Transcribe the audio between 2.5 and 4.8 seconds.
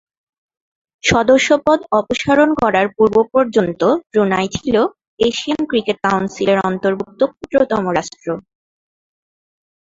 করার পূর্ব পর্যন্ত ব্রুনাই ছিল